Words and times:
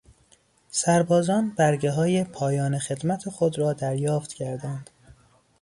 سربازان 0.69 1.49
برگههای 1.49 2.23
پایان 2.23 2.79
خدمت 2.79 3.29
خود 3.29 3.59
را 3.59 3.73
دریافت 3.73 4.33
کردند. 4.33 4.89